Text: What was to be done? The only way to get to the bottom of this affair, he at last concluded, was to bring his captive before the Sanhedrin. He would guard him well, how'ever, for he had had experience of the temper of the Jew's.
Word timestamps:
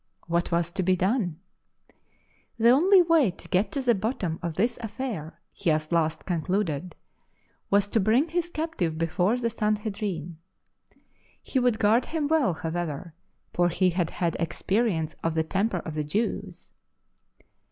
What 0.25 0.51
was 0.51 0.71
to 0.71 0.81
be 0.81 0.95
done? 0.95 1.39
The 2.57 2.71
only 2.71 3.03
way 3.03 3.29
to 3.29 3.47
get 3.47 3.71
to 3.73 3.83
the 3.83 3.93
bottom 3.93 4.39
of 4.41 4.55
this 4.55 4.79
affair, 4.81 5.39
he 5.53 5.69
at 5.69 5.91
last 5.91 6.25
concluded, 6.25 6.95
was 7.69 7.85
to 7.89 7.99
bring 7.99 8.29
his 8.29 8.49
captive 8.49 8.97
before 8.97 9.37
the 9.37 9.51
Sanhedrin. 9.51 10.39
He 11.43 11.59
would 11.59 11.77
guard 11.77 12.05
him 12.07 12.27
well, 12.27 12.55
how'ever, 12.55 13.13
for 13.53 13.69
he 13.69 13.91
had 13.91 14.09
had 14.09 14.35
experience 14.39 15.13
of 15.23 15.35
the 15.35 15.43
temper 15.43 15.77
of 15.81 15.93
the 15.93 16.03
Jew's. 16.03 16.73